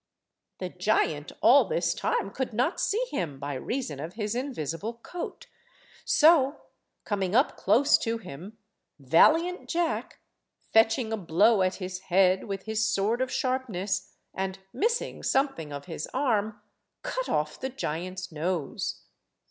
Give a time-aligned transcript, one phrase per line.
[0.57, 5.45] The giant all this time could not see him by reason of his invisible coat.
[6.05, 6.59] So,
[7.05, 8.57] coming up close to him,
[8.97, 10.17] valiant Jack,
[10.73, 15.85] fetching a blow at his head with his sword of sharpness, and missing something of
[15.85, 16.59] his arm,
[17.03, 19.03] cut off the giant's nose.